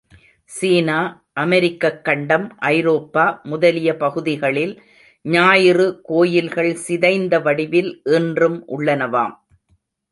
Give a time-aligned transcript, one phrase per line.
[0.49, 0.95] சீனா,
[1.33, 4.73] அமெரிக்கக் கண்டம், ஐரோப்பா முதலிய பகுதிகளில்
[5.25, 9.35] ஞாயிறு கோயில்கள் சிதைந்த வடிவில் இன்றும் உள்ளனவாம்.